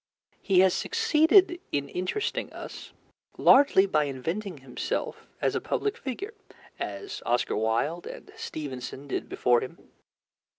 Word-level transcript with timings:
He 0.41 0.61
has 0.61 0.73
succeeded 0.73 1.59
in 1.71 1.87
interesting 1.87 2.51
us 2.51 2.91
largely 3.37 3.85
by 3.85 4.05
inventing 4.05 4.57
himself 4.57 5.27
as 5.39 5.53
a 5.53 5.61
public 5.61 5.95
figure, 5.95 6.33
as 6.79 7.21
Oscar 7.23 7.55
Wilde 7.55 8.07
and 8.07 8.31
Stevenson 8.35 9.07
did 9.07 9.29
before 9.29 9.61
him. 9.61 9.77